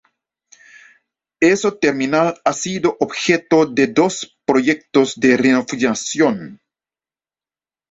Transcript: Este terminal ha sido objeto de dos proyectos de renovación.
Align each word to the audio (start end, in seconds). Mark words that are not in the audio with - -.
Este 1.49 1.71
terminal 1.73 2.41
ha 2.43 2.53
sido 2.53 2.97
objeto 2.99 3.67
de 3.67 3.85
dos 3.85 4.35
proyectos 4.47 5.13
de 5.19 5.37
renovación. 5.37 6.59